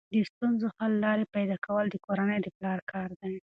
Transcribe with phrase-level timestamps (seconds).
[0.13, 3.33] د ستونزو حل لارې پیدا کول د کورنۍ د پلار کار دی.